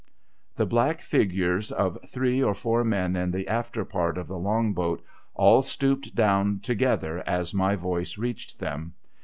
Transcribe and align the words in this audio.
'The 0.55 0.65
black 0.65 0.99
figures 0.99 1.71
of 1.71 1.95
three 2.07 2.41
or 2.41 2.55
four 2.55 2.83
men 2.83 3.15
in 3.15 3.29
the 3.29 3.47
after 3.47 3.85
part 3.85 4.17
of 4.17 4.27
the 4.27 4.39
I,ong 4.39 4.73
I)oat 4.73 4.99
all 5.35 5.61
stooped 5.61 6.15
down 6.15 6.59
together 6.61 7.21
as 7.27 7.53
my 7.53 7.75
voice 7.75 8.17
reached 8.17 8.59
theni. 8.59 8.93